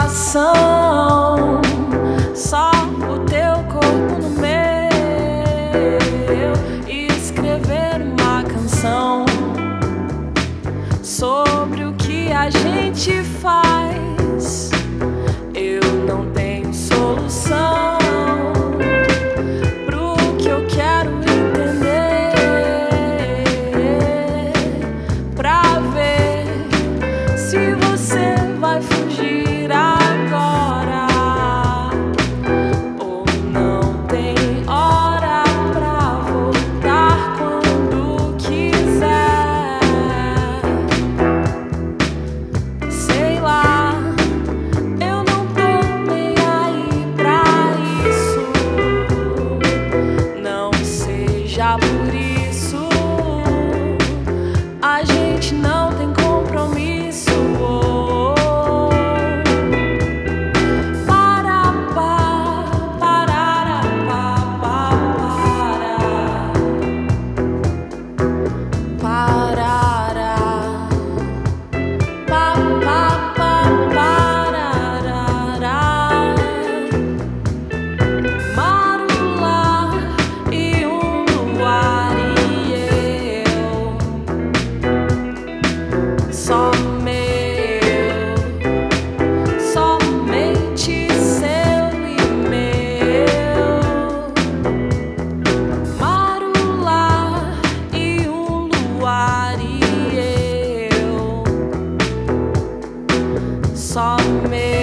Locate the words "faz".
13.42-14.70